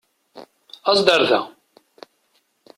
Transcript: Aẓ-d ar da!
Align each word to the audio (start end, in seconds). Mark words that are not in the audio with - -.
Aẓ-d 0.89 1.07
ar 1.15 1.21
da! 1.29 1.39